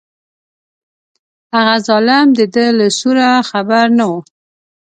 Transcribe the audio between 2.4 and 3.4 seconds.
ده له سوره